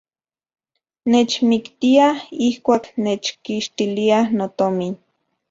[1.15, 2.17] Nechmiktiaj
[2.47, 4.93] ijkuak nechkixtiliaj notomin.